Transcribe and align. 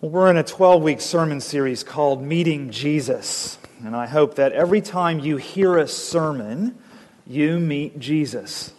Well, 0.00 0.12
we're 0.12 0.30
in 0.30 0.36
a 0.36 0.44
12 0.44 0.80
week 0.80 1.00
sermon 1.00 1.40
series 1.40 1.82
called 1.82 2.22
Meeting 2.22 2.70
Jesus. 2.70 3.58
And 3.84 3.96
I 3.96 4.06
hope 4.06 4.36
that 4.36 4.52
every 4.52 4.80
time 4.80 5.18
you 5.18 5.38
hear 5.38 5.76
a 5.76 5.88
sermon, 5.88 6.78
you 7.26 7.58
meet 7.58 7.98
Jesus. 7.98 8.72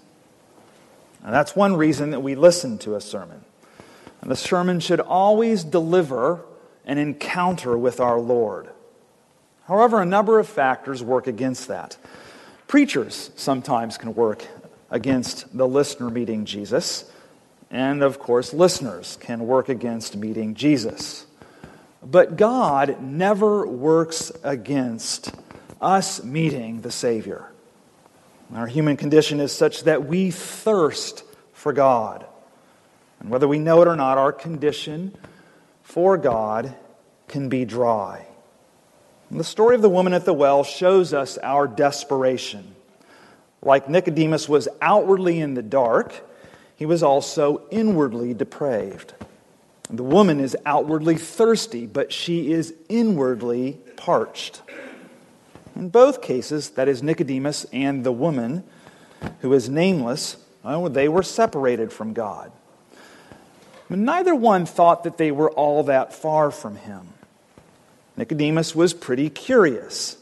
And 1.22 1.34
that's 1.34 1.58
one 1.58 1.76
reason 1.76 2.12
that 2.12 2.22
we 2.22 2.36
listen 2.36 2.78
to 2.80 2.96
a 2.96 3.02
sermon. 3.02 3.44
And 4.22 4.32
the 4.32 4.38
sermon 4.38 4.80
should 4.80 5.02
always 5.02 5.66
deliver 5.66 6.40
an 6.86 6.98
encounter 6.98 7.78
with 7.78 8.00
our 8.00 8.18
Lord. 8.18 8.70
However, 9.68 10.02
a 10.02 10.06
number 10.06 10.40
of 10.40 10.48
factors 10.48 11.04
work 11.04 11.28
against 11.28 11.68
that. 11.68 11.98
Preachers 12.70 13.32
sometimes 13.36 13.98
can 13.98 14.16
work 14.16 14.48
against 14.90 15.58
the 15.58 15.68
listener 15.68 16.10
meeting 16.10 16.46
Jesus. 16.46 17.12
And 17.72 18.02
of 18.02 18.20
course, 18.20 18.54
listeners 18.54 19.18
can 19.22 19.46
work 19.46 19.70
against 19.70 20.16
meeting 20.16 20.56
Jesus. 20.56 21.26
But 22.04 22.38
God 22.38 23.02
never 23.02 23.68
works 23.68 24.32
against 24.44 25.34
us 25.82 26.24
meeting 26.24 26.82
the 26.82 26.92
Savior. 26.92 27.52
Our 28.54 28.68
human 28.68 28.98
condition 28.98 29.40
is 29.40 29.52
such 29.52 29.84
that 29.84 30.06
we 30.06 30.32
thirst 30.32 31.24
for 31.54 31.72
God. 31.72 32.26
And 33.20 33.30
whether 33.30 33.48
we 33.48 33.60
know 33.60 33.82
it 33.82 33.88
or 33.88 33.96
not, 33.96 34.18
our 34.18 34.32
condition 34.32 35.16
for 35.84 36.18
God 36.18 36.74
can 37.28 37.50
be 37.50 37.66
dry. 37.66 38.26
And 39.30 39.40
the 39.40 39.44
story 39.44 39.76
of 39.76 39.82
the 39.82 39.90
woman 39.90 40.14
at 40.14 40.26
the 40.26 40.34
well 40.34 40.64
shows 40.64 41.14
us 41.14 41.38
our 41.38 41.68
desperation. 41.68 42.76
Like 43.62 43.90
Nicodemus 43.90 44.50
was 44.50 44.68
outwardly 44.82 45.40
in 45.40 45.54
the 45.54 45.62
dark, 45.62 46.24
he 46.80 46.86
was 46.86 47.04
also 47.04 47.64
inwardly 47.72 48.34
depraved. 48.34 49.14
The 49.90 50.02
woman 50.02 50.40
is 50.40 50.56
outwardly 50.66 51.18
thirsty, 51.18 51.86
but 51.86 52.14
she 52.14 52.54
is 52.54 52.74
inwardly 52.88 53.74
parched. 53.98 54.62
In 55.76 55.90
both 55.90 56.22
cases, 56.22 56.70
that 56.72 56.88
is 56.88 57.04
Nicodemus 57.04 57.66
and 57.74 58.06
the 58.06 58.14
woman 58.14 58.64
who 59.42 59.52
is 59.52 59.68
nameless, 59.68 60.38
oh, 60.64 60.88
they 60.88 61.10
were 61.10 61.22
separated 61.22 61.92
from 61.92 62.14
God. 62.14 62.50
But 63.90 64.00
neither 64.00 64.34
one 64.34 64.66
thought 64.66 65.04
that 65.04 65.18
they 65.18 65.32
were 65.32 65.52
all 65.52 65.84
that 65.84 66.14
far 66.14 66.50
from 66.50 66.78
him. 66.78 67.10
Nicodemus 68.16 68.74
was 68.74 68.94
pretty 68.94 69.30
curious, 69.30 70.16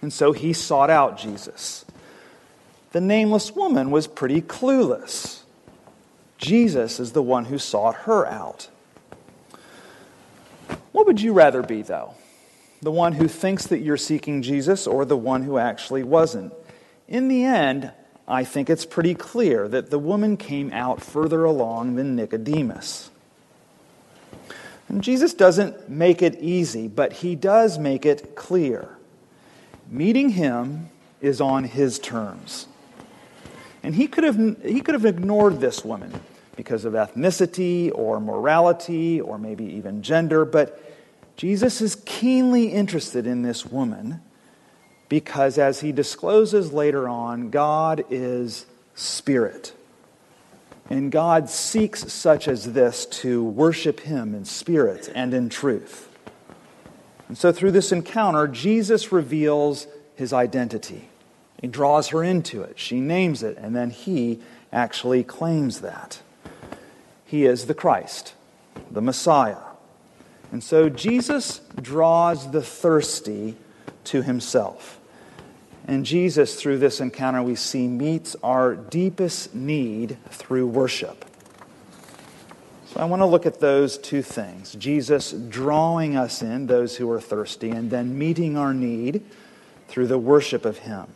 and 0.00 0.10
so 0.10 0.32
he 0.32 0.54
sought 0.54 0.88
out 0.88 1.18
Jesus. 1.18 1.84
The 2.92 3.02
nameless 3.02 3.54
woman 3.54 3.90
was 3.90 4.06
pretty 4.06 4.40
clueless. 4.40 5.39
Jesus 6.40 6.98
is 6.98 7.12
the 7.12 7.22
one 7.22 7.44
who 7.44 7.58
sought 7.58 7.94
her 7.96 8.26
out. 8.26 8.68
What 10.92 11.06
would 11.06 11.20
you 11.20 11.34
rather 11.34 11.62
be, 11.62 11.82
though? 11.82 12.14
The 12.80 12.90
one 12.90 13.12
who 13.12 13.28
thinks 13.28 13.66
that 13.66 13.80
you're 13.80 13.98
seeking 13.98 14.40
Jesus 14.40 14.86
or 14.86 15.04
the 15.04 15.18
one 15.18 15.42
who 15.42 15.58
actually 15.58 16.02
wasn't? 16.02 16.54
In 17.08 17.28
the 17.28 17.44
end, 17.44 17.92
I 18.26 18.44
think 18.44 18.70
it's 18.70 18.86
pretty 18.86 19.14
clear 19.14 19.68
that 19.68 19.90
the 19.90 19.98
woman 19.98 20.38
came 20.38 20.72
out 20.72 21.02
further 21.02 21.44
along 21.44 21.96
than 21.96 22.16
Nicodemus. 22.16 23.10
And 24.88 25.02
Jesus 25.02 25.34
doesn't 25.34 25.90
make 25.90 26.22
it 26.22 26.40
easy, 26.40 26.88
but 26.88 27.12
he 27.12 27.36
does 27.36 27.78
make 27.78 28.06
it 28.06 28.34
clear. 28.34 28.96
Meeting 29.90 30.30
him 30.30 30.88
is 31.20 31.40
on 31.40 31.64
his 31.64 31.98
terms. 31.98 32.66
And 33.82 33.94
he 33.94 34.06
could 34.06 34.24
have, 34.24 34.62
he 34.62 34.80
could 34.80 34.94
have 34.94 35.04
ignored 35.04 35.60
this 35.60 35.84
woman 35.84 36.18
because 36.60 36.84
of 36.84 36.92
ethnicity 36.92 37.90
or 37.94 38.20
morality 38.20 39.18
or 39.18 39.38
maybe 39.38 39.64
even 39.64 40.02
gender, 40.02 40.44
but 40.44 40.78
Jesus 41.34 41.80
is 41.80 41.96
keenly 42.04 42.66
interested 42.66 43.26
in 43.26 43.40
this 43.40 43.64
woman 43.64 44.20
because, 45.08 45.56
as 45.56 45.80
he 45.80 45.90
discloses 45.90 46.70
later 46.70 47.08
on, 47.08 47.48
God 47.48 48.04
is 48.10 48.66
spirit. 48.94 49.72
And 50.90 51.10
God 51.10 51.48
seeks 51.48 52.12
such 52.12 52.46
as 52.46 52.74
this 52.74 53.06
to 53.06 53.42
worship 53.42 54.00
him 54.00 54.34
in 54.34 54.44
spirit 54.44 55.10
and 55.14 55.32
in 55.32 55.48
truth. 55.48 56.14
And 57.26 57.38
so, 57.38 57.52
through 57.52 57.70
this 57.70 57.90
encounter, 57.90 58.46
Jesus 58.46 59.10
reveals 59.10 59.86
his 60.14 60.34
identity. 60.34 61.08
He 61.62 61.68
draws 61.68 62.08
her 62.08 62.22
into 62.22 62.60
it. 62.60 62.78
She 62.78 63.00
names 63.00 63.42
it, 63.42 63.56
and 63.56 63.74
then 63.74 63.88
he 63.88 64.40
actually 64.70 65.24
claims 65.24 65.80
that. 65.80 66.20
He 67.30 67.46
is 67.46 67.66
the 67.66 67.74
Christ, 67.74 68.34
the 68.90 69.00
Messiah. 69.00 69.62
And 70.50 70.64
so 70.64 70.88
Jesus 70.88 71.60
draws 71.80 72.50
the 72.50 72.60
thirsty 72.60 73.54
to 74.06 74.22
himself. 74.22 74.98
And 75.86 76.04
Jesus, 76.04 76.60
through 76.60 76.78
this 76.78 77.00
encounter, 77.00 77.40
we 77.40 77.54
see 77.54 77.86
meets 77.86 78.34
our 78.42 78.74
deepest 78.74 79.54
need 79.54 80.18
through 80.30 80.66
worship. 80.66 81.24
So 82.86 82.98
I 82.98 83.04
want 83.04 83.20
to 83.20 83.26
look 83.26 83.46
at 83.46 83.60
those 83.60 83.96
two 83.96 84.22
things 84.22 84.72
Jesus 84.72 85.30
drawing 85.30 86.16
us 86.16 86.42
in, 86.42 86.66
those 86.66 86.96
who 86.96 87.08
are 87.12 87.20
thirsty, 87.20 87.70
and 87.70 87.92
then 87.92 88.18
meeting 88.18 88.56
our 88.56 88.74
need 88.74 89.22
through 89.86 90.08
the 90.08 90.18
worship 90.18 90.64
of 90.64 90.78
Him. 90.78 91.06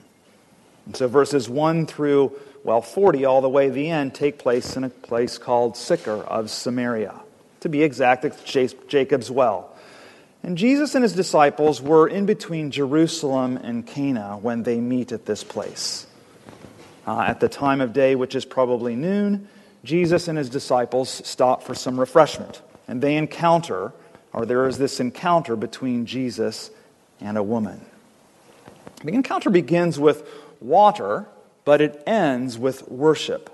And 0.87 0.97
so 0.97 1.09
verses 1.09 1.49
1 1.49 1.87
through 1.87 2.33
well, 2.65 2.81
40 2.81 3.27
all 3.27 3.43
the 3.43 3.49
way 3.49 3.67
to 3.67 3.73
the 3.73 3.91
end 3.91 4.15
take 4.15 4.39
place 4.39 4.75
in 4.75 4.85
a 4.85 4.89
place 4.89 5.37
called 5.37 5.77
Sychar 5.77 6.23
of 6.25 6.51
Samaria. 6.51 7.21
To 7.61 7.69
be 7.69 7.83
exact, 7.83 8.25
it's 8.25 8.43
Jacob's 8.89 9.31
well. 9.31 9.77
And 10.43 10.57
Jesus 10.57 10.95
and 10.95 11.03
his 11.03 11.13
disciples 11.13 11.83
were 11.83 12.09
in 12.09 12.25
between 12.25 12.71
Jerusalem 12.71 13.59
and 13.59 13.87
Cana 13.87 14.39
when 14.41 14.63
they 14.63 14.81
meet 14.81 15.13
at 15.13 15.27
this 15.27 15.45
place. 15.45 16.07
Uh, 17.07 17.21
at 17.21 17.41
the 17.41 17.51
time 17.51 17.83
of 17.83 17.93
day, 17.93 18.15
which 18.15 18.35
is 18.35 18.47
probably 18.47 18.97
noon, 18.97 19.47
Jesus 19.85 20.27
and 20.27 20.39
his 20.39 20.49
disciples 20.49 21.11
stop 21.11 21.63
for 21.63 21.75
some 21.75 22.01
refreshment. 22.01 22.63
And 22.89 23.03
they 23.03 23.17
encounter, 23.17 23.93
or 24.33 24.47
there 24.47 24.67
is 24.67 24.79
this 24.79 25.01
encounter 25.01 25.55
between 25.55 26.07
Jesus 26.07 26.71
and 27.21 27.37
a 27.37 27.43
woman. 27.43 27.85
The 29.03 29.13
encounter 29.13 29.51
begins 29.51 29.99
with 29.99 30.27
water 30.65 31.29
but 31.65 31.81
it 31.81 32.03
ends 32.07 32.59
with 32.59 32.89
worship. 32.89 33.51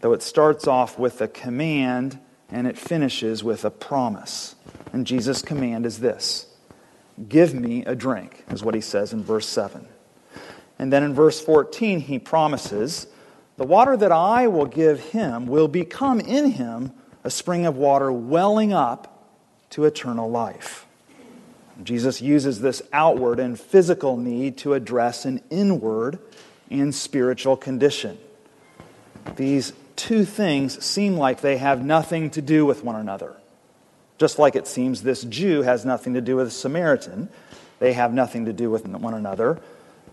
Though 0.00 0.12
it 0.12 0.22
starts 0.22 0.66
off 0.66 0.98
with 0.98 1.20
a 1.20 1.28
command 1.28 2.18
and 2.50 2.66
it 2.66 2.78
finishes 2.78 3.42
with 3.42 3.64
a 3.64 3.70
promise. 3.70 4.54
And 4.92 5.06
Jesus' 5.06 5.42
command 5.42 5.86
is 5.86 6.00
this 6.00 6.46
Give 7.28 7.54
me 7.54 7.84
a 7.84 7.94
drink, 7.94 8.44
is 8.50 8.62
what 8.62 8.74
he 8.74 8.80
says 8.80 9.12
in 9.12 9.22
verse 9.22 9.48
7. 9.48 9.86
And 10.78 10.92
then 10.92 11.02
in 11.02 11.14
verse 11.14 11.40
14, 11.40 12.00
he 12.00 12.18
promises, 12.18 13.06
The 13.56 13.64
water 13.64 13.96
that 13.96 14.12
I 14.12 14.48
will 14.48 14.66
give 14.66 15.00
him 15.10 15.46
will 15.46 15.68
become 15.68 16.20
in 16.20 16.52
him 16.52 16.92
a 17.22 17.30
spring 17.30 17.66
of 17.66 17.76
water 17.76 18.10
welling 18.12 18.72
up 18.72 19.28
to 19.70 19.84
eternal 19.84 20.28
life. 20.28 20.86
Jesus 21.82 22.20
uses 22.20 22.60
this 22.60 22.82
outward 22.92 23.38
and 23.40 23.58
physical 23.58 24.16
need 24.16 24.58
to 24.58 24.74
address 24.74 25.24
an 25.24 25.42
inward 25.50 26.18
and 26.70 26.94
spiritual 26.94 27.56
condition. 27.56 28.18
These 29.36 29.72
two 29.96 30.24
things 30.24 30.84
seem 30.84 31.16
like 31.16 31.40
they 31.40 31.56
have 31.58 31.84
nothing 31.84 32.30
to 32.30 32.42
do 32.42 32.66
with 32.66 32.84
one 32.84 32.96
another. 32.96 33.36
Just 34.18 34.38
like 34.38 34.56
it 34.56 34.66
seems 34.66 35.02
this 35.02 35.22
Jew 35.24 35.62
has 35.62 35.84
nothing 35.84 36.14
to 36.14 36.20
do 36.20 36.36
with 36.36 36.48
a 36.48 36.50
Samaritan, 36.50 37.28
they 37.78 37.92
have 37.92 38.12
nothing 38.12 38.44
to 38.44 38.52
do 38.52 38.70
with 38.70 38.86
one 38.86 39.14
another. 39.14 39.60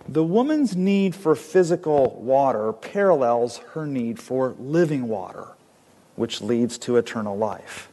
The 0.08 0.24
woman's 0.24 0.76
need 0.76 1.14
for 1.14 1.36
physical 1.36 2.20
water 2.20 2.74
parallels 2.74 3.58
her 3.74 3.86
need 3.86 4.20
for 4.20 4.56
living 4.58 5.08
water, 5.08 5.50
which 6.16 6.42
leads 6.42 6.78
to 6.80 6.98
eternal 6.98 7.38
life. 7.38 7.90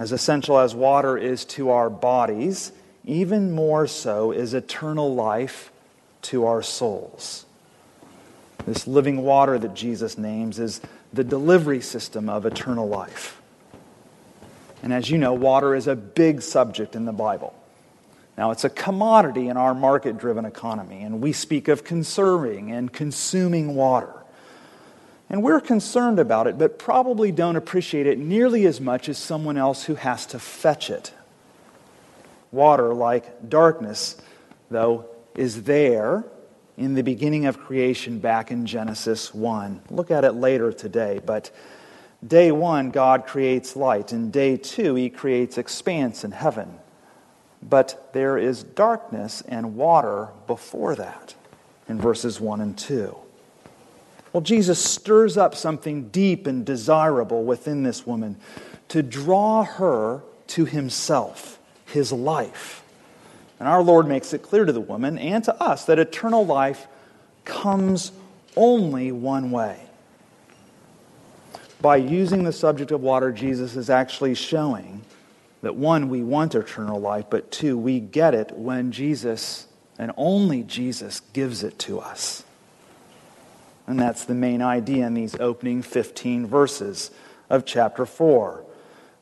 As 0.00 0.12
essential 0.12 0.58
as 0.58 0.74
water 0.74 1.18
is 1.18 1.44
to 1.44 1.68
our 1.68 1.90
bodies, 1.90 2.72
even 3.04 3.52
more 3.52 3.86
so 3.86 4.32
is 4.32 4.54
eternal 4.54 5.14
life 5.14 5.70
to 6.22 6.46
our 6.46 6.62
souls. 6.62 7.44
This 8.64 8.86
living 8.86 9.18
water 9.18 9.58
that 9.58 9.74
Jesus 9.74 10.16
names 10.16 10.58
is 10.58 10.80
the 11.12 11.22
delivery 11.22 11.82
system 11.82 12.30
of 12.30 12.46
eternal 12.46 12.88
life. 12.88 13.42
And 14.82 14.94
as 14.94 15.10
you 15.10 15.18
know, 15.18 15.34
water 15.34 15.74
is 15.74 15.86
a 15.86 15.96
big 15.96 16.40
subject 16.40 16.96
in 16.96 17.04
the 17.04 17.12
Bible. 17.12 17.52
Now, 18.38 18.52
it's 18.52 18.64
a 18.64 18.70
commodity 18.70 19.48
in 19.48 19.58
our 19.58 19.74
market 19.74 20.16
driven 20.16 20.46
economy, 20.46 21.02
and 21.02 21.20
we 21.20 21.34
speak 21.34 21.68
of 21.68 21.84
conserving 21.84 22.72
and 22.72 22.90
consuming 22.90 23.74
water. 23.74 24.19
And 25.30 25.42
we're 25.42 25.60
concerned 25.60 26.18
about 26.18 26.46
it, 26.48 26.58
but 26.58 26.78
probably 26.78 27.32
don't 27.32 27.56
appreciate 27.56 28.06
it 28.06 28.18
nearly 28.18 28.66
as 28.66 28.80
much 28.80 29.08
as 29.08 29.16
someone 29.16 29.56
else 29.56 29.84
who 29.84 29.94
has 29.94 30.26
to 30.26 30.38
fetch 30.38 30.90
it. 30.90 31.12
Water, 32.50 32.92
like 32.92 33.48
darkness, 33.48 34.20
though, 34.70 35.06
is 35.36 35.62
there 35.62 36.24
in 36.76 36.94
the 36.94 37.02
beginning 37.02 37.46
of 37.46 37.58
creation 37.58 38.18
back 38.18 38.50
in 38.50 38.66
Genesis 38.66 39.32
1. 39.32 39.82
Look 39.90 40.10
at 40.10 40.24
it 40.24 40.32
later 40.32 40.72
today, 40.72 41.20
but 41.24 41.50
Day 42.26 42.52
one, 42.52 42.90
God 42.90 43.26
creates 43.26 43.76
light. 43.76 44.12
and 44.12 44.30
day 44.30 44.56
two, 44.56 44.94
he 44.94 45.08
creates 45.08 45.56
expanse 45.56 46.22
in 46.22 46.32
heaven. 46.32 46.78
But 47.62 48.10
there 48.12 48.36
is 48.36 48.62
darkness 48.62 49.42
and 49.42 49.76
water 49.76 50.28
before 50.46 50.94
that 50.96 51.34
in 51.88 51.98
verses 51.98 52.40
1 52.40 52.60
and 52.60 52.76
2. 52.76 53.16
Well, 54.32 54.40
Jesus 54.40 54.82
stirs 54.82 55.36
up 55.36 55.54
something 55.54 56.08
deep 56.08 56.46
and 56.46 56.64
desirable 56.64 57.44
within 57.44 57.82
this 57.82 58.06
woman 58.06 58.36
to 58.88 59.02
draw 59.02 59.64
her 59.64 60.22
to 60.48 60.64
himself, 60.64 61.58
his 61.86 62.12
life. 62.12 62.82
And 63.58 63.68
our 63.68 63.82
Lord 63.82 64.06
makes 64.06 64.32
it 64.32 64.42
clear 64.42 64.64
to 64.64 64.72
the 64.72 64.80
woman 64.80 65.18
and 65.18 65.42
to 65.44 65.62
us 65.62 65.84
that 65.86 65.98
eternal 65.98 66.46
life 66.46 66.86
comes 67.44 68.12
only 68.56 69.12
one 69.12 69.50
way. 69.50 69.80
By 71.80 71.96
using 71.96 72.44
the 72.44 72.52
subject 72.52 72.90
of 72.90 73.00
water, 73.00 73.32
Jesus 73.32 73.74
is 73.76 73.90
actually 73.90 74.34
showing 74.34 75.02
that 75.62 75.74
one, 75.74 76.08
we 76.08 76.22
want 76.22 76.54
eternal 76.54 77.00
life, 77.00 77.26
but 77.30 77.50
two, 77.50 77.76
we 77.76 78.00
get 78.00 78.34
it 78.34 78.52
when 78.52 78.92
Jesus 78.92 79.66
and 79.98 80.12
only 80.16 80.62
Jesus 80.62 81.20
gives 81.32 81.62
it 81.62 81.78
to 81.80 82.00
us. 82.00 82.44
And 83.90 83.98
that's 83.98 84.24
the 84.24 84.34
main 84.34 84.62
idea 84.62 85.04
in 85.04 85.14
these 85.14 85.34
opening 85.40 85.82
15 85.82 86.46
verses 86.46 87.10
of 87.50 87.64
chapter 87.66 88.06
4. 88.06 88.64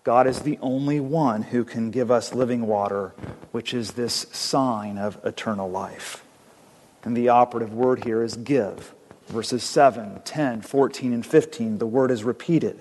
God 0.05 0.26
is 0.26 0.41
the 0.41 0.59
only 0.61 1.00
one 1.00 1.41
who 1.41 1.65
can 1.65 1.91
give 1.91 2.11
us 2.11 2.35
living 2.35 2.67
water, 2.67 3.15
which 3.50 3.73
is 3.73 3.93
this 3.93 4.26
sign 4.31 4.99
of 4.99 5.19
eternal 5.25 5.70
life. 5.70 6.23
And 7.03 7.17
the 7.17 7.31
operative 7.31 7.73
word 7.73 8.05
here 8.05 8.23
is 8.23 8.37
give. 8.37 8.94
Verses 9.29 9.62
7, 9.62 10.20
10, 10.26 10.61
14, 10.61 11.14
and 11.14 11.25
15, 11.25 11.79
the 11.79 11.87
word 11.87 12.11
is 12.11 12.23
repeated. 12.23 12.79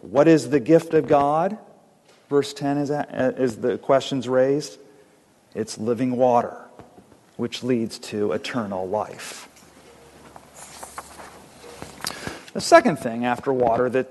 What 0.00 0.26
is 0.26 0.48
the 0.48 0.58
gift 0.58 0.94
of 0.94 1.06
God? 1.06 1.58
Verse 2.30 2.54
10 2.54 2.78
is, 2.78 2.90
uh, 2.90 3.34
is 3.36 3.58
the 3.58 3.76
questions 3.76 4.26
raised. 4.26 4.78
It's 5.54 5.76
living 5.76 6.16
water, 6.16 6.56
which 7.36 7.62
leads 7.62 7.98
to 7.98 8.32
eternal 8.32 8.88
life. 8.88 9.47
The 12.52 12.60
second 12.60 12.96
thing 12.96 13.24
after 13.24 13.52
water 13.52 13.88
that 13.90 14.10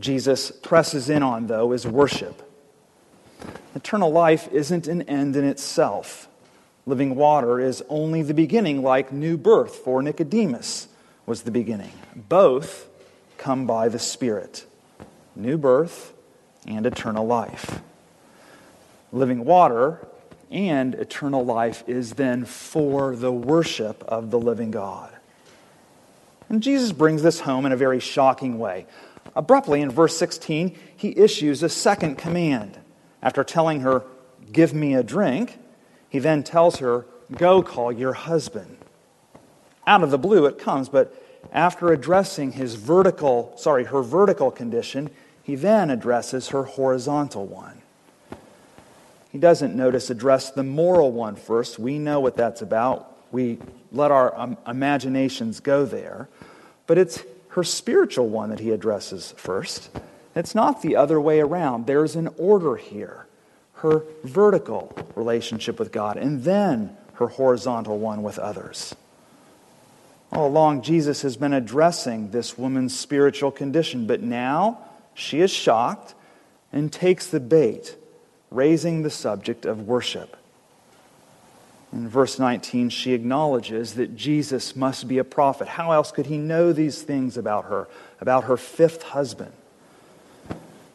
Jesus 0.00 0.50
presses 0.50 1.08
in 1.08 1.22
on, 1.22 1.46
though, 1.46 1.72
is 1.72 1.86
worship. 1.86 2.42
Eternal 3.74 4.10
life 4.10 4.48
isn't 4.52 4.86
an 4.86 5.02
end 5.02 5.36
in 5.36 5.44
itself. 5.44 6.28
Living 6.86 7.14
water 7.14 7.60
is 7.60 7.82
only 7.88 8.22
the 8.22 8.34
beginning, 8.34 8.82
like 8.82 9.12
new 9.12 9.36
birth 9.36 9.76
for 9.76 10.02
Nicodemus 10.02 10.88
was 11.26 11.42
the 11.42 11.50
beginning. 11.50 11.92
Both 12.14 12.88
come 13.38 13.66
by 13.66 13.88
the 13.88 13.98
Spirit 13.98 14.66
new 15.36 15.58
birth 15.58 16.12
and 16.66 16.86
eternal 16.86 17.26
life. 17.26 17.80
Living 19.12 19.44
water 19.44 20.06
and 20.50 20.94
eternal 20.94 21.44
life 21.44 21.82
is 21.88 22.12
then 22.12 22.44
for 22.44 23.16
the 23.16 23.32
worship 23.32 24.02
of 24.04 24.30
the 24.30 24.38
living 24.38 24.70
God. 24.70 25.13
And 26.54 26.62
Jesus 26.62 26.92
brings 26.92 27.20
this 27.20 27.40
home 27.40 27.66
in 27.66 27.72
a 27.72 27.76
very 27.76 27.98
shocking 27.98 28.60
way. 28.60 28.86
Abruptly, 29.34 29.80
in 29.80 29.90
verse 29.90 30.16
16, 30.16 30.78
he 30.96 31.18
issues 31.18 31.64
a 31.64 31.68
second 31.68 32.16
command. 32.16 32.78
After 33.20 33.42
telling 33.42 33.80
her, 33.80 34.04
Give 34.52 34.72
me 34.72 34.94
a 34.94 35.02
drink, 35.02 35.58
he 36.08 36.20
then 36.20 36.44
tells 36.44 36.76
her, 36.76 37.06
Go 37.32 37.60
call 37.60 37.90
your 37.90 38.12
husband. 38.12 38.76
Out 39.84 40.04
of 40.04 40.12
the 40.12 40.16
blue 40.16 40.46
it 40.46 40.60
comes, 40.60 40.88
but 40.88 41.12
after 41.52 41.92
addressing 41.92 42.52
his 42.52 42.76
vertical, 42.76 43.52
sorry, 43.56 43.86
her 43.86 44.02
vertical 44.02 44.52
condition, 44.52 45.10
he 45.42 45.56
then 45.56 45.90
addresses 45.90 46.50
her 46.50 46.62
horizontal 46.62 47.46
one. 47.46 47.82
He 49.32 49.38
doesn't 49.38 49.74
notice 49.74 50.08
address 50.08 50.52
the 50.52 50.62
moral 50.62 51.10
one 51.10 51.34
first. 51.34 51.80
We 51.80 51.98
know 51.98 52.20
what 52.20 52.36
that's 52.36 52.62
about. 52.62 53.13
We 53.34 53.58
let 53.90 54.12
our 54.12 54.38
um, 54.38 54.56
imaginations 54.64 55.58
go 55.58 55.84
there. 55.84 56.28
But 56.86 56.98
it's 56.98 57.24
her 57.48 57.64
spiritual 57.64 58.28
one 58.28 58.50
that 58.50 58.60
he 58.60 58.70
addresses 58.70 59.34
first. 59.36 59.90
It's 60.36 60.54
not 60.54 60.82
the 60.82 60.94
other 60.94 61.20
way 61.20 61.40
around. 61.40 61.86
There's 61.86 62.14
an 62.14 62.28
order 62.38 62.76
here 62.76 63.26
her 63.78 64.04
vertical 64.22 64.96
relationship 65.14 65.78
with 65.78 65.92
God, 65.92 66.16
and 66.16 66.44
then 66.44 66.96
her 67.14 67.26
horizontal 67.26 67.98
one 67.98 68.22
with 68.22 68.38
others. 68.38 68.94
All 70.32 70.46
along, 70.46 70.82
Jesus 70.82 71.20
has 71.20 71.36
been 71.36 71.52
addressing 71.52 72.30
this 72.30 72.56
woman's 72.56 72.98
spiritual 72.98 73.50
condition, 73.50 74.06
but 74.06 74.22
now 74.22 74.78
she 75.12 75.40
is 75.40 75.50
shocked 75.50 76.14
and 76.72 76.90
takes 76.90 77.26
the 77.26 77.40
bait, 77.40 77.94
raising 78.50 79.02
the 79.02 79.10
subject 79.10 79.66
of 79.66 79.86
worship. 79.86 80.34
In 81.94 82.08
verse 82.08 82.40
19, 82.40 82.88
she 82.88 83.12
acknowledges 83.12 83.94
that 83.94 84.16
Jesus 84.16 84.74
must 84.74 85.06
be 85.06 85.18
a 85.18 85.24
prophet. 85.24 85.68
How 85.68 85.92
else 85.92 86.10
could 86.10 86.26
he 86.26 86.38
know 86.38 86.72
these 86.72 87.00
things 87.00 87.36
about 87.36 87.66
her, 87.66 87.86
about 88.20 88.44
her 88.44 88.56
fifth 88.56 89.04
husband? 89.04 89.52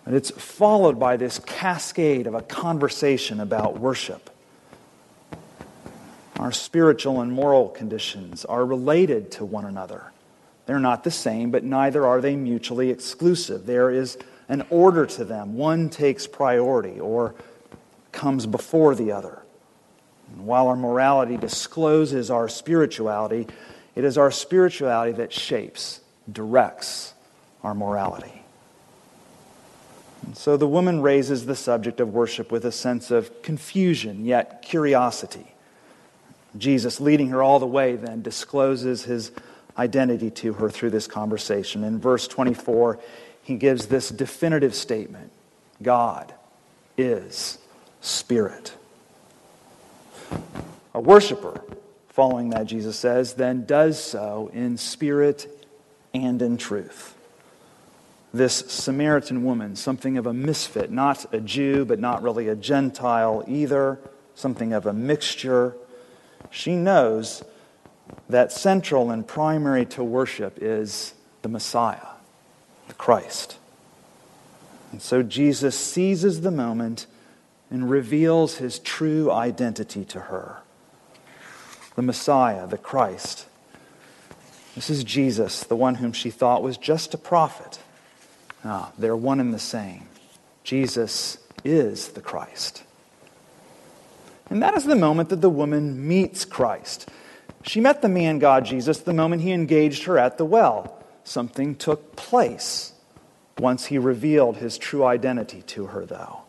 And 0.06 0.14
it's 0.14 0.30
followed 0.30 1.00
by 1.00 1.16
this 1.16 1.40
cascade 1.40 2.28
of 2.28 2.34
a 2.34 2.42
conversation 2.42 3.40
about 3.40 3.80
worship. 3.80 4.30
Our 6.38 6.52
spiritual 6.52 7.22
and 7.22 7.32
moral 7.32 7.70
conditions 7.70 8.44
are 8.44 8.66
related 8.66 9.32
to 9.34 9.46
one 9.46 9.64
another. 9.64 10.12
They're 10.66 10.80
not 10.80 11.06
the 11.06 11.12
same, 11.12 11.50
but 11.50 11.64
neither 11.64 12.06
are 12.06 12.20
they 12.20 12.36
mutually 12.36 12.90
exclusive. 12.90 13.66
There 13.66 13.90
is 13.90 14.18
an 14.50 14.66
order 14.70 15.06
to 15.06 15.24
them. 15.24 15.56
One 15.56 15.90
takes 15.90 16.28
priority 16.28 17.00
or 17.00 17.36
comes 18.12 18.46
before 18.46 18.96
the 18.96 19.14
other. 19.14 19.44
And 20.34 20.46
while 20.46 20.68
our 20.68 20.76
morality 20.76 21.38
discloses 21.38 22.30
our 22.32 22.48
spirituality, 22.50 23.48
it 23.96 24.04
is 24.04 24.18
our 24.18 24.32
spirituality 24.32 25.14
that 25.14 25.34
shapes, 25.34 26.02
directs 26.32 27.14
our 27.64 27.74
morality. 27.74 28.44
And 30.26 30.38
so 30.38 30.58
the 30.58 30.68
woman 30.68 31.02
raises 31.02 31.46
the 31.46 31.56
subject 31.56 32.00
of 32.00 32.14
worship 32.14 32.52
with 32.52 32.66
a 32.66 32.72
sense 32.72 33.12
of 33.12 33.42
confusion, 33.42 34.26
yet 34.26 34.62
curiosity. 34.62 35.48
Jesus, 36.58 37.00
leading 37.00 37.30
her 37.30 37.42
all 37.42 37.60
the 37.60 37.68
way, 37.68 37.96
then 37.96 38.22
discloses 38.22 39.04
his 39.04 39.32
identity 39.78 40.30
to 40.30 40.54
her 40.54 40.70
through 40.70 40.90
this 40.90 41.08
conversation. 41.08 41.84
In 41.84 42.00
verse 42.00 42.28
24, 42.28 43.00
he 43.44 43.56
gives 43.56 43.88
this 43.88 44.10
definitive 44.10 44.76
statement 44.76 45.32
God 45.82 46.34
is 46.98 47.58
Spirit. 48.02 48.74
A 50.94 51.00
worshiper, 51.00 51.62
following 52.10 52.50
that, 52.50 52.66
Jesus 52.66 52.98
says, 52.98 53.36
then 53.36 53.66
does 53.66 54.04
so 54.04 54.50
in 54.54 54.78
spirit 54.78 55.48
and 56.14 56.42
in 56.42 56.58
truth. 56.58 57.16
This 58.34 58.56
Samaritan 58.56 59.44
woman, 59.44 59.76
something 59.76 60.18
of 60.18 60.28
a 60.28 60.34
misfit, 60.34 60.92
not 60.92 61.34
a 61.34 61.40
Jew, 61.40 61.86
but 61.86 62.00
not 62.00 62.22
really 62.22 62.48
a 62.48 62.56
Gentile 62.56 63.44
either, 63.48 64.00
something 64.36 64.74
of 64.74 64.86
a 64.86 64.94
mixture, 64.94 65.76
she 66.52 66.76
knows 66.76 67.44
that 68.30 68.52
central 68.52 69.12
and 69.12 69.28
primary 69.28 69.86
to 69.86 70.04
worship 70.04 70.58
is 70.62 71.14
the 71.42 71.50
Messiah, 71.50 72.08
the 72.88 72.94
Christ. 72.94 73.58
And 74.92 75.02
so 75.02 75.22
Jesus 75.24 75.78
seizes 75.78 76.42
the 76.42 76.52
moment 76.52 77.06
and 77.70 77.90
reveals 77.90 78.58
his 78.58 78.80
true 78.80 79.32
identity 79.32 80.06
to 80.06 80.20
her 80.22 80.62
the 81.96 82.02
Messiah, 82.02 82.66
the 82.66 82.78
Christ. 82.78 83.46
This 84.74 84.90
is 84.90 85.04
Jesus, 85.04 85.66
the 85.66 85.76
one 85.76 85.96
whom 85.96 86.14
she 86.14 86.30
thought 86.30 86.64
was 86.64 86.78
just 86.78 87.14
a 87.14 87.18
prophet. 87.18 87.80
Ah, 88.64 88.94
they're 88.98 89.18
one 89.18 89.42
and 89.42 89.54
the 89.54 89.60
same. 89.60 90.08
Jesus 90.64 91.40
is 91.66 92.10
the 92.10 92.22
Christ. 92.22 92.84
And 94.50 94.64
that 94.64 94.76
is 94.76 94.86
the 94.86 94.96
moment 94.96 95.28
that 95.28 95.42
the 95.42 95.50
woman 95.50 96.08
meets 96.08 96.46
Christ. 96.46 97.10
She 97.64 97.82
met 97.82 98.02
the 98.02 98.08
man 98.08 98.40
God 98.40 98.66
Jesus 98.66 99.00
the 99.00 99.14
moment 99.14 99.42
he 99.42 99.52
engaged 99.52 100.06
her 100.06 100.18
at 100.18 100.38
the 100.38 100.46
well. 100.46 101.04
Something 101.26 101.76
took 101.76 102.16
place 102.16 102.94
once 103.58 103.88
he 103.88 103.98
revealed 103.98 104.58
his 104.58 104.78
true 104.78 105.04
identity 105.04 105.62
to 105.64 105.88
her, 105.88 106.06
though. 106.06 106.44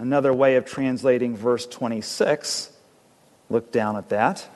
Another 0.00 0.32
way 0.32 0.56
of 0.56 0.64
translating 0.64 1.36
verse 1.36 1.66
26, 1.66 2.70
look 3.50 3.70
down 3.70 3.98
at 3.98 4.08
that. 4.08 4.48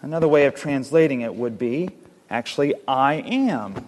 Another 0.00 0.28
way 0.28 0.46
of 0.46 0.54
translating 0.54 1.22
it 1.22 1.34
would 1.34 1.58
be 1.58 1.90
actually, 2.30 2.74
I 2.86 3.14
am 3.14 3.84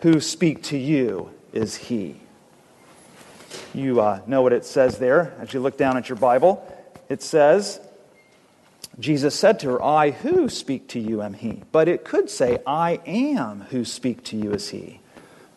who 0.00 0.22
speak 0.22 0.62
to 0.64 0.78
you 0.78 1.28
is 1.52 1.76
he. 1.76 2.16
You 3.74 4.00
uh, 4.00 4.22
know 4.26 4.40
what 4.40 4.54
it 4.54 4.64
says 4.64 4.96
there 4.96 5.34
as 5.38 5.52
you 5.52 5.60
look 5.60 5.76
down 5.76 5.98
at 5.98 6.08
your 6.08 6.16
Bible. 6.16 6.64
It 7.10 7.22
says, 7.22 7.78
Jesus 8.98 9.34
said 9.34 9.60
to 9.60 9.72
her, 9.72 9.82
I 9.82 10.12
who 10.12 10.48
speak 10.48 10.88
to 10.88 10.98
you 10.98 11.20
am 11.20 11.34
he. 11.34 11.62
But 11.72 11.88
it 11.88 12.06
could 12.06 12.30
say, 12.30 12.58
I 12.66 13.00
am 13.04 13.66
who 13.68 13.84
speak 13.84 14.24
to 14.24 14.36
you 14.38 14.54
is 14.54 14.70
he. 14.70 15.00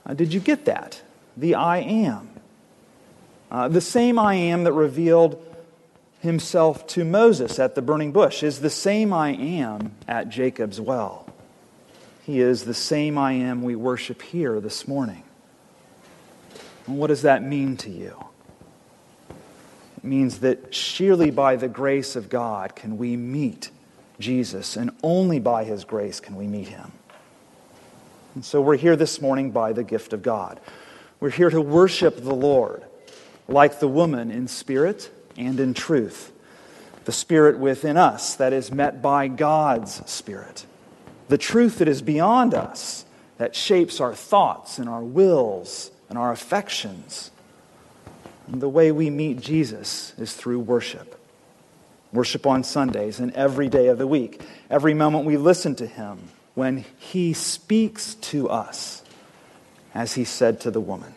Uh, 0.05 0.15
did 0.15 0.33
you 0.33 0.41
get 0.41 0.65
that? 0.65 1.01
The 1.37 1.55
I 1.55 1.77
am. 1.77 2.29
Uh, 3.51 3.67
the 3.67 3.81
same 3.81 4.19
I 4.19 4.35
am 4.35 4.63
that 4.65 4.73
revealed 4.73 5.43
himself 6.19 6.85
to 6.87 7.03
Moses 7.03 7.59
at 7.59 7.75
the 7.75 7.81
burning 7.81 8.11
bush 8.11 8.43
is 8.43 8.59
the 8.59 8.69
same 8.69 9.13
I 9.13 9.31
am 9.31 9.95
at 10.07 10.29
Jacob's 10.29 10.79
well. 10.79 11.25
He 12.25 12.41
is 12.41 12.65
the 12.65 12.73
same 12.73 13.17
I 13.17 13.33
am 13.33 13.63
we 13.63 13.75
worship 13.75 14.21
here 14.21 14.59
this 14.59 14.87
morning. 14.87 15.23
And 16.85 16.97
what 16.97 17.07
does 17.07 17.23
that 17.23 17.41
mean 17.41 17.77
to 17.77 17.89
you? 17.89 18.23
It 19.97 20.03
means 20.03 20.39
that 20.39 20.73
sheerly 20.75 21.31
by 21.31 21.55
the 21.55 21.67
grace 21.67 22.15
of 22.15 22.29
God 22.29 22.75
can 22.75 22.97
we 22.97 23.15
meet 23.17 23.71
Jesus, 24.19 24.75
and 24.75 24.91
only 25.01 25.39
by 25.39 25.63
his 25.63 25.85
grace 25.85 26.19
can 26.19 26.35
we 26.35 26.45
meet 26.45 26.67
him. 26.67 26.91
And 28.35 28.45
so 28.45 28.61
we're 28.61 28.77
here 28.77 28.95
this 28.95 29.21
morning 29.21 29.51
by 29.51 29.73
the 29.73 29.83
gift 29.83 30.13
of 30.13 30.21
God. 30.21 30.59
We're 31.19 31.29
here 31.31 31.49
to 31.49 31.61
worship 31.61 32.21
the 32.21 32.35
Lord 32.35 32.83
like 33.51 33.79
the 33.79 33.87
woman 33.87 34.31
in 34.31 34.47
spirit 34.47 35.11
and 35.37 35.59
in 35.59 35.73
truth. 35.73 36.31
The 37.05 37.11
spirit 37.11 37.57
within 37.57 37.97
us 37.97 38.35
that 38.35 38.53
is 38.53 38.71
met 38.71 39.01
by 39.01 39.27
God's 39.27 40.09
spirit. 40.09 40.65
The 41.27 41.37
truth 41.37 41.79
that 41.79 41.87
is 41.87 42.01
beyond 42.01 42.53
us 42.53 43.05
that 43.37 43.55
shapes 43.55 43.99
our 43.99 44.13
thoughts 44.13 44.77
and 44.77 44.89
our 44.89 45.01
wills 45.01 45.91
and 46.09 46.17
our 46.17 46.31
affections. 46.31 47.31
And 48.47 48.61
the 48.61 48.69
way 48.69 48.91
we 48.91 49.09
meet 49.09 49.39
Jesus 49.39 50.13
is 50.17 50.33
through 50.33 50.59
worship. 50.59 51.15
Worship 52.11 52.47
on 52.47 52.63
Sundays 52.63 53.19
and 53.19 53.31
every 53.33 53.69
day 53.69 53.87
of 53.87 53.97
the 53.97 54.07
week. 54.07 54.41
Every 54.69 54.93
moment 54.93 55.25
we 55.25 55.37
listen 55.37 55.75
to 55.75 55.87
Him 55.87 56.29
when 56.55 56.83
He 56.97 57.33
speaks 57.33 58.15
to 58.15 58.49
us, 58.49 59.03
as 59.93 60.13
He 60.13 60.25
said 60.25 60.59
to 60.61 60.71
the 60.71 60.81
woman, 60.81 61.13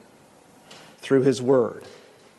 through 0.98 1.22
His 1.22 1.40
Word, 1.40 1.84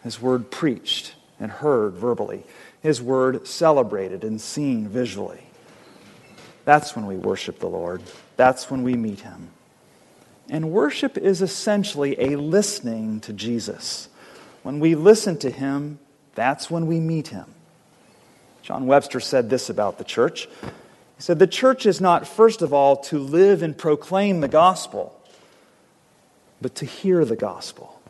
His 0.04 0.22
Word 0.22 0.52
preached 0.52 1.16
and 1.40 1.50
heard 1.50 1.94
verbally, 1.94 2.44
His 2.82 3.02
Word 3.02 3.48
celebrated 3.48 4.24
and 4.24 4.40
seen 4.40 4.88
visually. 4.88 5.44
That's 6.66 6.96
when 6.96 7.06
we 7.06 7.16
worship 7.16 7.60
the 7.60 7.68
Lord. 7.68 8.02
That's 8.38 8.70
when 8.70 8.84
we 8.84 8.94
meet 8.94 9.22
Him. 9.22 9.50
And 10.50 10.72
worship 10.72 11.18
is 11.18 11.42
essentially 11.42 12.20
a 12.20 12.36
listening 12.38 13.22
to 13.22 13.34
Jesus. 13.34 14.10
When 14.62 14.80
we 14.80 14.96
listen 14.96 15.38
to 15.40 15.50
Him, 15.50 16.00
that's 16.36 16.70
when 16.70 16.88
we 16.88 17.00
meet 17.00 17.30
Him. 17.30 17.46
John 18.62 18.88
Webster 18.88 19.20
said 19.20 19.50
this 19.50 19.70
about 19.70 19.98
the 19.98 20.04
church. 20.04 20.48
He 20.62 20.70
said, 21.20 21.40
The 21.40 21.48
church 21.48 21.86
is 21.86 22.00
not, 22.00 22.28
first 22.28 22.62
of 22.62 22.74
all, 22.74 22.98
to 22.98 23.20
live 23.20 23.62
and 23.62 23.78
proclaim 23.78 24.42
the 24.42 24.48
gospel, 24.48 25.20
but 26.62 26.76
to 26.76 26.86
hear 26.86 27.26
the 27.26 27.36
gospel. 27.36 28.02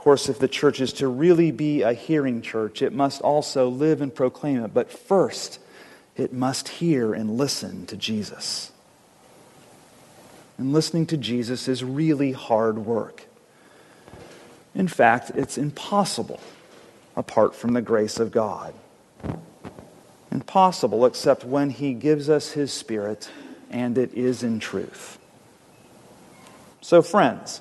Of 0.00 0.04
course, 0.04 0.30
if 0.30 0.38
the 0.38 0.48
church 0.48 0.80
is 0.80 0.94
to 0.94 1.08
really 1.08 1.50
be 1.50 1.82
a 1.82 1.92
hearing 1.92 2.40
church, 2.40 2.80
it 2.80 2.94
must 2.94 3.20
also 3.20 3.68
live 3.68 4.00
and 4.00 4.14
proclaim 4.14 4.64
it. 4.64 4.72
But 4.72 4.90
first, 4.90 5.58
it 6.16 6.32
must 6.32 6.68
hear 6.68 7.12
and 7.12 7.36
listen 7.36 7.84
to 7.84 7.98
Jesus. 7.98 8.72
And 10.56 10.72
listening 10.72 11.04
to 11.08 11.18
Jesus 11.18 11.68
is 11.68 11.84
really 11.84 12.32
hard 12.32 12.78
work. 12.78 13.26
In 14.74 14.88
fact, 14.88 15.32
it's 15.34 15.58
impossible 15.58 16.40
apart 17.14 17.54
from 17.54 17.74
the 17.74 17.82
grace 17.82 18.18
of 18.18 18.32
God. 18.32 18.72
Impossible 20.30 21.04
except 21.04 21.44
when 21.44 21.68
He 21.68 21.92
gives 21.92 22.30
us 22.30 22.52
His 22.52 22.72
Spirit 22.72 23.30
and 23.70 23.98
it 23.98 24.14
is 24.14 24.42
in 24.42 24.60
truth. 24.60 25.18
So, 26.80 27.02
friends, 27.02 27.60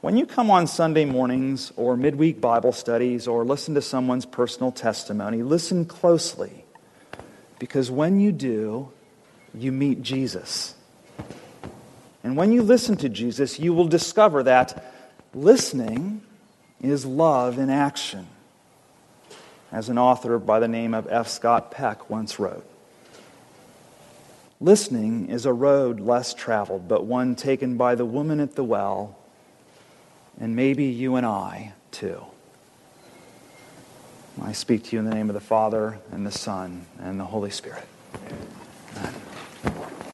when 0.00 0.16
you 0.16 0.24
come 0.24 0.50
on 0.50 0.66
Sunday 0.66 1.04
mornings 1.04 1.72
or 1.76 1.96
midweek 1.96 2.40
Bible 2.40 2.72
studies 2.72 3.28
or 3.28 3.44
listen 3.44 3.74
to 3.74 3.82
someone's 3.82 4.24
personal 4.24 4.72
testimony, 4.72 5.42
listen 5.42 5.84
closely 5.84 6.64
because 7.58 7.90
when 7.90 8.18
you 8.18 8.32
do, 8.32 8.90
you 9.54 9.72
meet 9.72 10.02
Jesus. 10.02 10.74
And 12.24 12.36
when 12.36 12.52
you 12.52 12.62
listen 12.62 12.96
to 12.98 13.08
Jesus, 13.08 13.58
you 13.58 13.74
will 13.74 13.88
discover 13.88 14.42
that 14.44 14.92
listening 15.34 16.22
is 16.80 17.04
love 17.04 17.58
in 17.58 17.68
action 17.68 18.26
as 19.70 19.88
an 19.88 19.98
author 19.98 20.38
by 20.38 20.60
the 20.60 20.68
name 20.68 20.94
of 20.94 21.06
M. 21.08 21.24
Scott 21.24 21.70
Peck 21.70 22.08
once 22.08 22.38
wrote. 22.38 22.66
Listening 24.60 25.28
is 25.28 25.46
a 25.46 25.52
road 25.52 26.00
less 26.00 26.34
traveled, 26.34 26.88
but 26.88 27.04
one 27.04 27.34
taken 27.34 27.76
by 27.76 27.94
the 27.94 28.04
woman 28.04 28.40
at 28.40 28.56
the 28.56 28.64
well, 28.64 29.16
and 30.40 30.56
maybe 30.56 30.84
you 30.84 31.16
and 31.16 31.26
I 31.26 31.74
too. 31.92 32.24
I 34.42 34.52
speak 34.52 34.84
to 34.84 34.96
you 34.96 35.00
in 35.00 35.04
the 35.04 35.14
name 35.14 35.28
of 35.28 35.34
the 35.34 35.40
Father, 35.40 35.98
and 36.10 36.26
the 36.26 36.30
Son, 36.30 36.86
and 36.98 37.20
the 37.20 37.24
Holy 37.24 37.50
Spirit. 37.50 37.86
Amen. 38.96 39.14